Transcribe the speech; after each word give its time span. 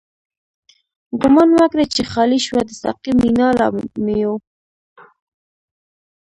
گومان 1.21 1.49
مکړه 1.59 1.85
چی 1.93 2.01
خالی 2.11 2.39
شوه، 2.45 2.61
د 2.65 2.71
ساقی 2.81 3.11
مینا 3.21 3.49
له 3.59 3.67
میو 4.05 4.33